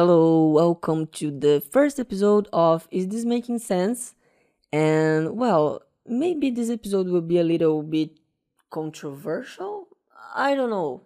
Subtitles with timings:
[0.00, 4.14] Hello, welcome to the first episode of Is This Making Sense?
[4.72, 8.20] And well, maybe this episode will be a little bit
[8.70, 9.88] controversial.
[10.36, 11.02] I don't know.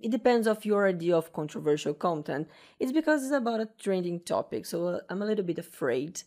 [0.00, 2.48] It depends of your idea of controversial content.
[2.78, 6.22] It's because it's about a trending topic, so uh, I'm a little bit afraid.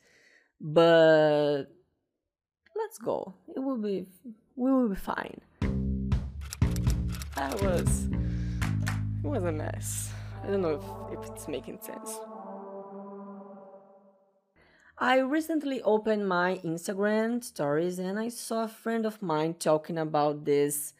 [0.60, 1.68] But
[2.76, 3.34] let's go.
[3.56, 4.08] It will be
[4.58, 5.40] we will be fine.
[7.38, 8.10] That was
[9.24, 10.12] it was a mess.
[10.48, 12.22] I don't know if, if it's making sense.
[14.98, 20.46] I recently opened my Instagram stories and I saw a friend of mine talking about
[20.46, 20.94] this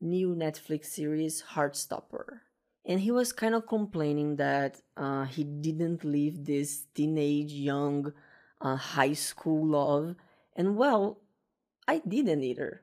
[0.00, 2.40] new Netflix series, Heartstopper.
[2.84, 8.12] And he was kind of complaining that uh, he didn't live this teenage, young,
[8.60, 10.16] uh, high school love.
[10.56, 11.20] And well,
[11.86, 12.82] I didn't either.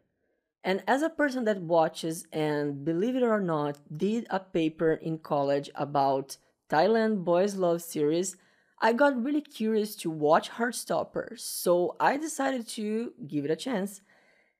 [0.65, 5.19] And as a person that watches and, believe it or not, did a paper in
[5.19, 6.37] college about
[6.71, 8.35] Thailand Boys Love series,
[8.81, 11.40] I got really curious to watch Heartstopper.
[11.40, 14.01] So I decided to give it a chance.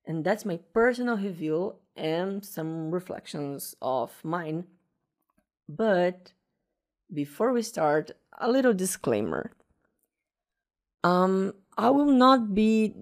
[0.06, 4.66] And that's my personal review and some reflections of mine.
[5.68, 6.34] But
[7.12, 9.54] before we start, a little disclaimer.
[11.04, 12.94] Um, I will not be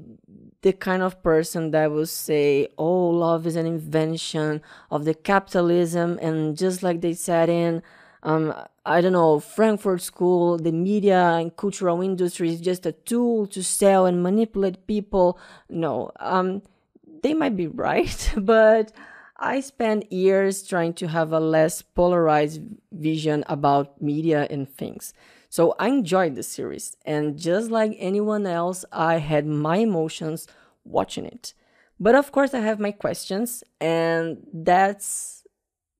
[0.62, 6.18] the kind of person that will say, oh, love is an invention of the capitalism,
[6.22, 7.84] and just like they said in,
[8.24, 8.54] um,
[8.86, 13.62] I don't know, Frankfurt School, the media and cultural industry is just a tool to
[13.62, 15.38] sell and manipulate people.
[15.70, 16.62] No, um,
[17.22, 18.94] they might be right, but
[19.38, 22.62] I spent years trying to have a less polarized
[22.94, 25.14] vision about media and things.
[25.54, 30.48] So I enjoyed the series, and just like anyone else, I had my emotions
[30.84, 31.54] watching it.
[32.00, 35.44] But of course, I have my questions, and that's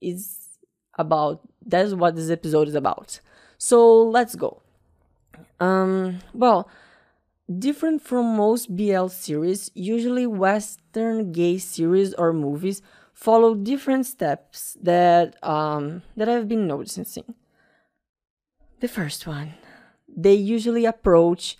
[0.00, 0.58] is
[0.98, 3.20] about that's what this episode is about.
[3.56, 4.60] So let's go.
[5.60, 6.68] Um, well,
[7.56, 12.82] different from most BL series, usually Western gay series or movies
[13.12, 17.36] follow different steps that um, that I've been noticing.
[18.84, 19.54] The first one,
[20.06, 21.56] they usually approach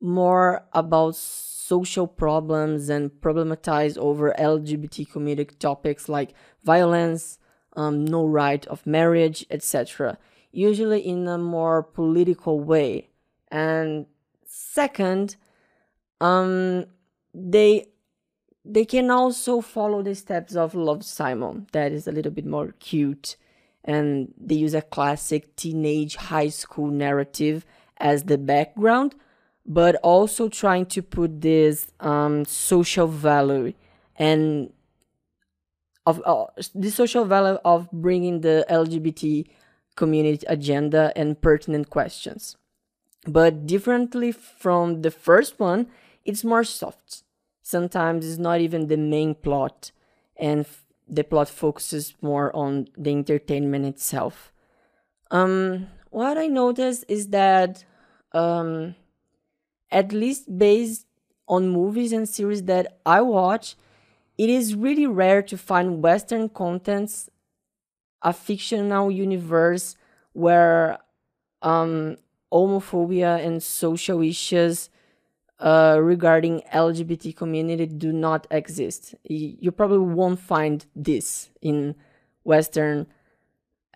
[0.00, 6.32] more about social problems and problematize over LGBT community topics like
[6.62, 7.38] violence,
[7.76, 10.16] um, no right of marriage, etc.
[10.52, 13.10] Usually in a more political way.
[13.50, 14.06] And
[14.46, 15.36] second,
[16.22, 16.86] um,
[17.34, 17.88] they
[18.64, 21.66] they can also follow the steps of Love Simon.
[21.72, 23.36] That is a little bit more cute
[23.84, 27.66] and they use a classic teenage high school narrative
[27.98, 29.14] as the background,
[29.66, 33.72] but also trying to put this um, social value
[34.16, 34.72] and
[36.06, 39.46] of uh, the social value of bringing the LGBT
[39.96, 42.56] community agenda and pertinent questions.
[43.26, 45.86] But differently from the first one,
[46.24, 47.22] it's more soft.
[47.62, 49.92] Sometimes it's not even the main plot,
[50.36, 50.66] and
[51.08, 54.52] the plot focuses more on the entertainment itself.
[55.30, 57.84] Um, what I noticed is that,
[58.32, 58.94] um,
[59.90, 61.06] at least based
[61.48, 63.76] on movies and series that I watch,
[64.38, 67.28] it is really rare to find Western contents,
[68.22, 69.96] a fictional universe
[70.32, 70.98] where
[71.62, 72.16] um,
[72.52, 74.90] homophobia and social issues
[75.60, 79.14] uh, regarding LGBT community do not exist.
[79.24, 81.94] You probably won't find this in
[82.42, 83.06] Western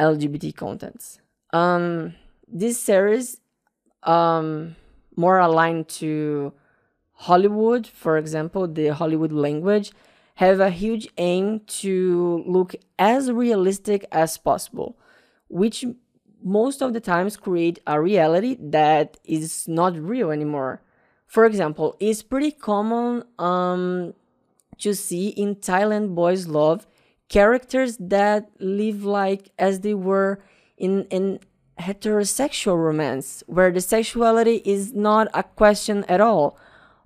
[0.00, 1.20] LGBT contents.
[1.52, 2.14] Um,
[2.46, 3.40] this series,
[4.04, 4.76] um,
[5.16, 6.52] more aligned to
[7.12, 9.90] Hollywood, for example, the Hollywood language,
[10.36, 14.96] have a huge aim to look as realistic as possible,
[15.48, 15.84] which
[16.40, 20.80] most of the times create a reality that is not real anymore
[21.28, 24.14] for example, it's pretty common um,
[24.78, 26.86] to see in Thailand Boys Love
[27.28, 30.40] characters that live like as they were
[30.78, 31.38] in in
[31.78, 36.58] heterosexual romance, where the sexuality is not a question at all.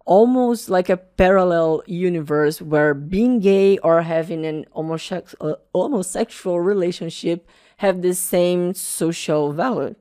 [0.05, 7.49] Almost like a parallel universe where being gay or having an homosexual, uh, homosexual relationship
[7.79, 9.95] have the same social value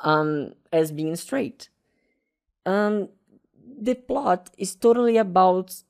[0.00, 1.68] um, as being straight.
[2.64, 3.08] Um,
[3.84, 5.82] the plot is totally about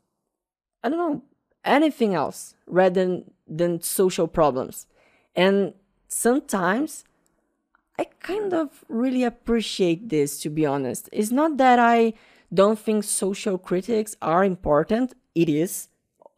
[0.83, 1.23] I don't know
[1.65, 4.87] anything else rather than, than social problems.
[5.35, 5.75] And
[6.09, 7.05] sometimes
[7.99, 11.09] I kind of really appreciate this to be honest.
[11.13, 12.15] It's not that I
[12.53, 15.15] don't think social critics are important.
[15.35, 15.89] It is,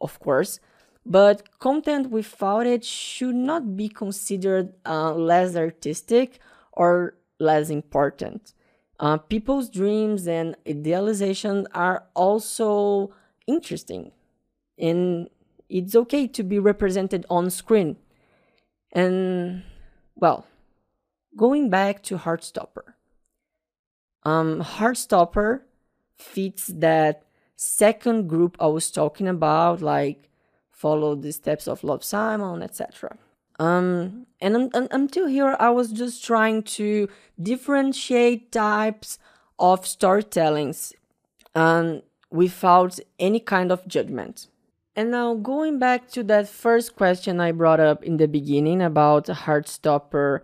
[0.01, 0.59] of course.
[1.05, 6.39] But content without it should not be considered uh, less artistic
[6.73, 8.53] or less important.
[9.01, 13.11] Uh, people's dreams and idealization are also
[13.47, 14.11] interesting,
[14.77, 15.27] and
[15.69, 17.97] it's okay to be represented on screen.
[18.91, 19.63] And
[20.13, 20.45] well,
[21.35, 22.93] going back to Heartstopper,
[24.21, 25.61] um, Heartstopper
[26.15, 27.23] fits that
[27.55, 30.29] second group I was talking about, like
[30.69, 33.17] follow the steps of Love Simon, etc.
[33.61, 37.07] Um, and until here, I was just trying to
[37.39, 39.19] differentiate types
[39.59, 40.93] of storytellings
[41.53, 44.47] um, without any kind of judgment.
[44.95, 49.27] And now, going back to that first question I brought up in the beginning about
[49.27, 50.41] Heartstopper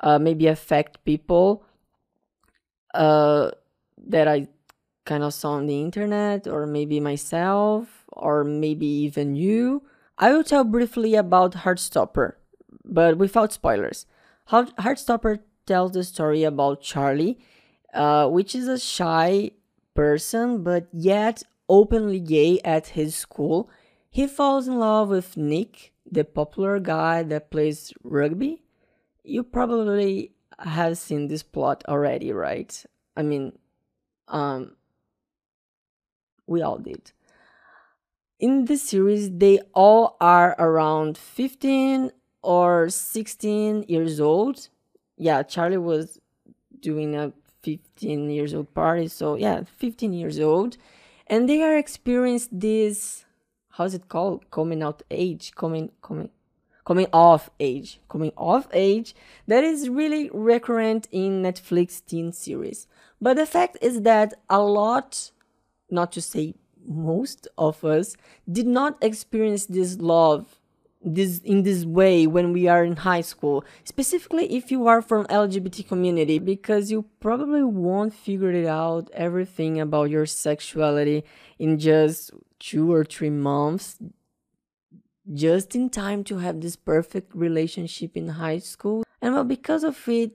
[0.00, 1.62] uh, maybe affect people
[2.94, 3.52] uh,
[4.08, 4.48] that I
[5.04, 9.84] kind of saw on the internet, or maybe myself, or maybe even you.
[10.18, 12.32] I will tell briefly about Heartstopper,
[12.86, 14.06] but without spoilers.
[14.50, 17.38] Heartstopper tells the story about Charlie,
[17.92, 19.50] uh, which is a shy
[19.94, 23.68] person, but yet openly gay at his school.
[24.08, 28.62] He falls in love with Nick, the popular guy that plays rugby.
[29.24, 32.84] You probably have seen this plot already, right?
[33.16, 33.58] I mean,
[34.28, 34.76] um,
[36.46, 37.12] we all did.
[38.38, 42.12] In this series, they all are around 15
[42.46, 44.68] or 16 years old.
[45.18, 46.20] Yeah, Charlie was
[46.80, 47.32] doing a
[47.62, 50.76] 15 years old party, so yeah, 15 years old.
[51.26, 53.24] And they are experiencing this,
[53.70, 54.48] how's it called?
[54.52, 56.30] Coming out age, coming, coming,
[56.84, 59.16] coming off age, coming off age.
[59.48, 62.86] That is really recurrent in Netflix teen series.
[63.20, 65.32] But the fact is that a lot,
[65.90, 66.54] not to say
[66.86, 68.16] most of us,
[68.48, 70.60] did not experience this love
[71.14, 75.24] this in this way when we are in high school specifically if you are from
[75.26, 81.24] lgbt community because you probably won't figure it out everything about your sexuality
[81.58, 83.98] in just two or three months
[85.32, 89.04] just in time to have this perfect relationship in high school.
[89.20, 90.32] And well because of it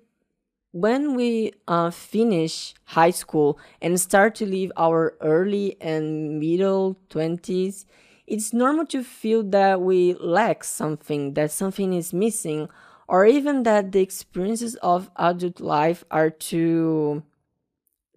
[0.73, 7.85] when we uh, finish high school and start to live our early and middle 20s,
[8.31, 12.69] it's normal to feel that we lack something, that something is missing,
[13.07, 17.23] or even that the experiences of adult life are too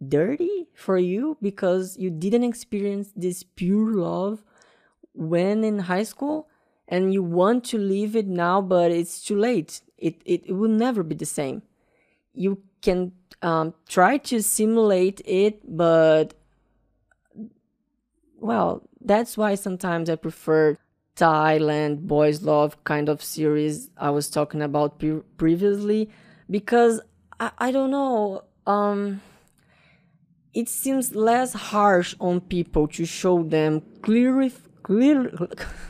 [0.06, 4.44] dirty for you because you didn't experience this pure love
[5.12, 6.48] when in high school
[6.88, 9.80] and you want to leave it now, but it's too late.
[9.98, 11.62] It, it, it will never be the same
[12.34, 16.34] you can um, try to simulate it, but
[18.38, 20.78] well, that's why sometimes I prefer
[21.16, 26.10] Thailand boys love kind of series I was talking about pre- previously
[26.50, 27.00] because
[27.38, 29.20] I, I don't know um
[30.52, 34.52] it seems less harsh on people to show them clearly
[34.82, 35.30] clear,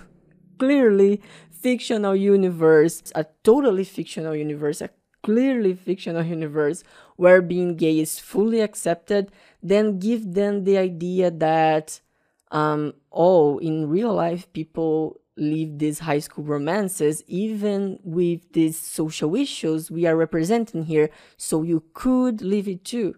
[0.58, 4.90] clearly fictional universe a totally fictional universe a
[5.24, 6.84] clearly fictional universe
[7.16, 9.32] where being gay is fully accepted,
[9.62, 12.00] then give them the idea that,
[12.50, 19.34] um, oh, in real life, people live these high school romances, even with these social
[19.34, 23.14] issues we are representing here, so you could live it too.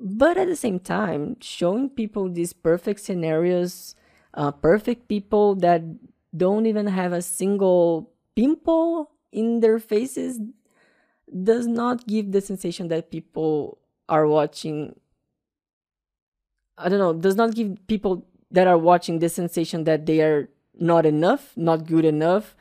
[0.00, 3.94] But at the same time, showing people these perfect scenarios,
[4.34, 5.82] uh, perfect people that
[6.36, 10.40] don't even have a single pimple in their faces
[11.42, 14.94] does not give the sensation that people are watching
[16.78, 20.48] i don't know does not give people that are watching the sensation that they are
[20.78, 22.54] not enough not good enough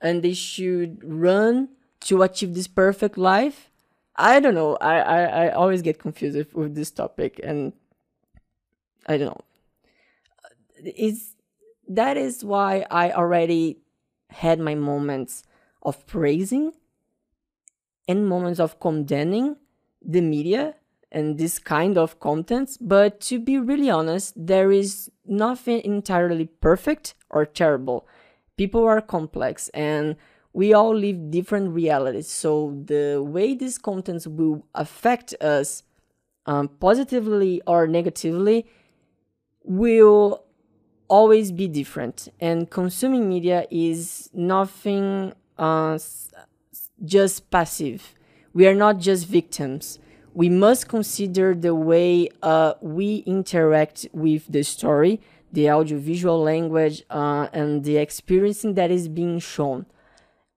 [0.00, 1.68] and they should run
[2.00, 3.70] to achieve this perfect life?
[4.16, 4.76] I don't know.
[4.76, 7.72] I i, I always get confused with, with this topic and
[9.06, 9.44] i don't know.
[10.96, 11.36] Is
[11.88, 13.78] that is why i already
[14.30, 15.42] had my moments
[15.82, 16.72] of praising
[18.06, 19.56] and moments of condemning
[20.02, 20.74] the media
[21.12, 22.76] and this kind of contents.
[22.76, 28.06] But to be really honest, there is nothing entirely perfect or terrible.
[28.56, 30.16] People are complex and
[30.52, 32.28] we all live different realities.
[32.28, 35.82] So the way these contents will affect us
[36.46, 38.66] um, positively or negatively
[39.62, 40.44] will
[41.08, 42.28] always be different.
[42.40, 45.98] And consuming media is nothing uh,
[47.04, 48.14] just passive.
[48.52, 49.98] We are not just victims.
[50.32, 55.20] We must consider the way uh, we interact with the story,
[55.52, 59.86] the audiovisual language, uh, and the experiencing that is being shown.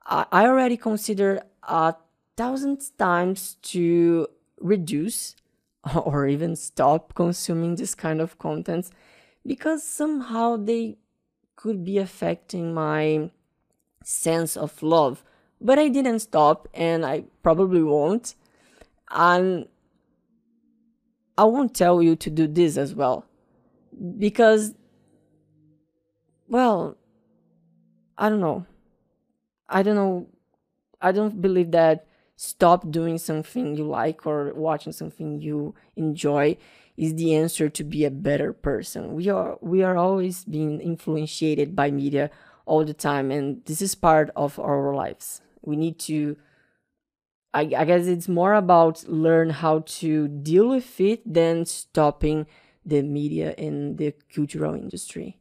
[0.06, 1.96] I, I already considered a
[2.38, 4.28] thousand times to
[4.60, 5.36] reduce
[5.96, 8.92] or even stop consuming this kind of contents
[9.46, 10.98] because somehow they
[11.56, 13.30] could be affecting my
[14.04, 15.24] sense of love.
[15.60, 18.36] But I didn't stop and I probably won't.
[19.10, 19.68] And
[21.38, 23.26] I won't tell you to do this as well.
[24.18, 24.74] Because,
[26.48, 26.98] well,
[28.18, 28.66] I don't know.
[29.70, 30.28] I don't know.
[31.02, 36.58] I don't believe that stop doing something you like or watching something you enjoy
[36.98, 39.14] is the answer to be a better person.
[39.14, 42.30] We are we are always being influenced by media
[42.66, 45.42] all the time and this is part of our lives.
[45.62, 46.38] We need to
[47.54, 52.48] I, I guess it's more about learn how to deal with it than stopping
[52.86, 55.38] the media and the cultural industry.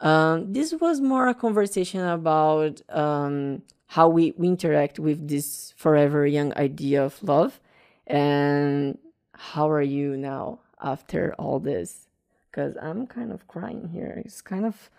[0.00, 6.26] Um, this was more a conversation about um, how we, we interact with this forever
[6.26, 7.60] young idea of love
[8.06, 8.98] and
[9.32, 12.08] how are you now after all this?
[12.50, 14.20] Because i'm kind of crying here.
[14.24, 14.90] It's kind of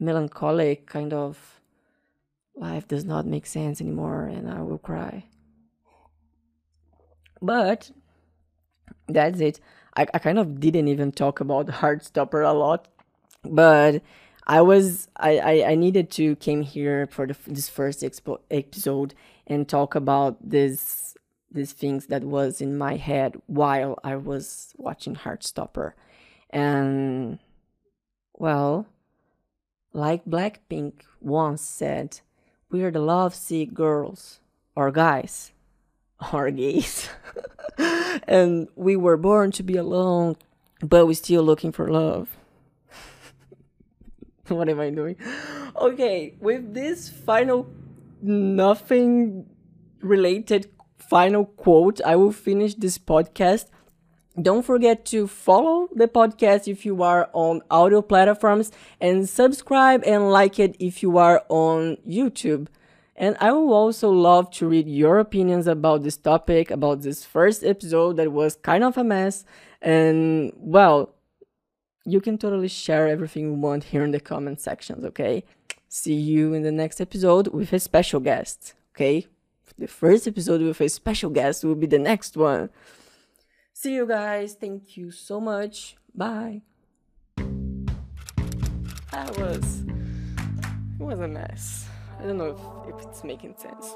[0.00, 1.60] melancholic kind of
[2.56, 5.24] life does not make sense anymore and i will cry
[7.40, 7.90] but
[9.08, 9.60] that's it.
[9.96, 12.88] I, I kind of didn't even talk about heartstopper a lot
[13.50, 14.02] but
[14.46, 19.14] I was I, I, I needed to came here for the, this first expo, episode
[19.46, 21.16] and talk about this
[21.50, 25.92] these things that was in my head while I was watching Heartstopper,
[26.50, 27.38] and
[28.34, 28.86] well,
[29.92, 32.20] like Blackpink once said,
[32.70, 34.40] we are the lovesick girls
[34.74, 35.52] or guys
[36.32, 37.08] or gays,
[38.28, 40.36] and we were born to be alone,
[40.80, 42.36] but we're still looking for love.
[44.48, 45.16] what am I doing?
[45.76, 47.66] Okay, with this final
[48.22, 49.46] nothing
[50.00, 50.70] related
[51.06, 53.66] final quote, I will finish this podcast.
[54.40, 58.70] Don't forget to follow the podcast if you are on audio platforms
[59.00, 62.66] and subscribe and like it if you are on YouTube.
[63.18, 67.64] And I will also love to read your opinions about this topic, about this first
[67.64, 69.44] episode that was kind of a mess.
[69.80, 71.14] And well,
[72.04, 75.44] you can totally share everything you want here in the comment sections, okay?
[75.88, 79.26] See you in the next episode with a special guest, okay?
[79.78, 82.70] The first episode with a special guest will be the next one.
[83.72, 84.54] See you guys.
[84.54, 85.96] Thank you so much.
[86.14, 86.62] Bye.
[89.10, 89.84] That was
[90.98, 91.88] it was a mess.
[92.18, 93.94] I don't know if, if it's making sense.